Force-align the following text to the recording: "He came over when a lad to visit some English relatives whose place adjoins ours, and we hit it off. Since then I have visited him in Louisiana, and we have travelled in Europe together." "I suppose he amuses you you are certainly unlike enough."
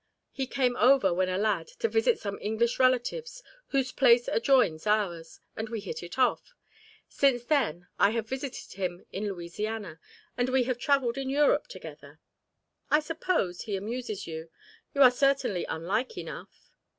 "He 0.31 0.47
came 0.47 0.75
over 0.77 1.13
when 1.13 1.29
a 1.29 1.37
lad 1.37 1.67
to 1.77 1.87
visit 1.87 2.17
some 2.19 2.39
English 2.41 2.79
relatives 2.79 3.43
whose 3.67 3.91
place 3.91 4.27
adjoins 4.27 4.87
ours, 4.87 5.39
and 5.55 5.69
we 5.69 5.79
hit 5.79 6.01
it 6.01 6.17
off. 6.17 6.55
Since 7.07 7.43
then 7.43 7.87
I 7.99 8.09
have 8.09 8.27
visited 8.27 8.73
him 8.73 9.05
in 9.11 9.27
Louisiana, 9.27 9.99
and 10.35 10.49
we 10.49 10.63
have 10.63 10.79
travelled 10.79 11.19
in 11.19 11.29
Europe 11.29 11.67
together." 11.67 12.19
"I 12.89 12.99
suppose 12.99 13.61
he 13.65 13.75
amuses 13.75 14.25
you 14.25 14.49
you 14.95 15.03
are 15.03 15.11
certainly 15.11 15.65
unlike 15.65 16.17
enough." 16.17 16.71